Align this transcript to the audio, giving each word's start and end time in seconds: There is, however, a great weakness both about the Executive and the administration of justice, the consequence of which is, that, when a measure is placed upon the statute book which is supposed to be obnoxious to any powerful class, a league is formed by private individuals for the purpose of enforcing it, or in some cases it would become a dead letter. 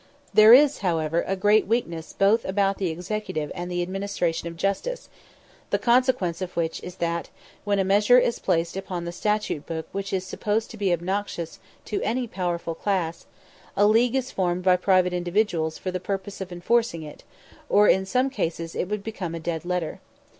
There 0.33 0.51
is, 0.51 0.79
however, 0.79 1.23
a 1.27 1.35
great 1.35 1.67
weakness 1.67 2.11
both 2.11 2.43
about 2.43 2.79
the 2.79 2.89
Executive 2.89 3.51
and 3.53 3.69
the 3.69 3.83
administration 3.83 4.47
of 4.47 4.57
justice, 4.57 5.09
the 5.69 5.77
consequence 5.77 6.41
of 6.41 6.57
which 6.57 6.81
is, 6.81 6.95
that, 6.95 7.29
when 7.65 7.77
a 7.77 7.83
measure 7.83 8.17
is 8.17 8.39
placed 8.39 8.75
upon 8.75 9.05
the 9.05 9.11
statute 9.11 9.67
book 9.67 9.87
which 9.91 10.11
is 10.11 10.25
supposed 10.25 10.71
to 10.71 10.77
be 10.77 10.91
obnoxious 10.91 11.59
to 11.85 12.01
any 12.01 12.25
powerful 12.25 12.73
class, 12.73 13.27
a 13.77 13.85
league 13.85 14.15
is 14.15 14.31
formed 14.31 14.63
by 14.63 14.75
private 14.75 15.13
individuals 15.13 15.77
for 15.77 15.91
the 15.91 15.99
purpose 15.99 16.41
of 16.41 16.51
enforcing 16.51 17.03
it, 17.03 17.23
or 17.69 17.87
in 17.87 18.03
some 18.03 18.31
cases 18.31 18.73
it 18.73 18.89
would 18.89 19.03
become 19.03 19.35
a 19.35 19.39
dead 19.39 19.63
letter. 19.65 19.99